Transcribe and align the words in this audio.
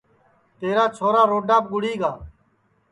تیرا 0.59 0.85
چھورا 0.97 1.21
روڈاپ 1.31 1.63
گُڑی 1.71 1.93
گا 2.01 2.11